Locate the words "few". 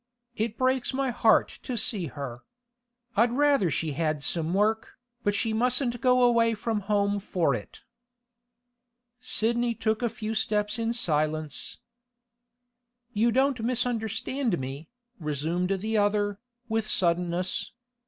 10.09-10.33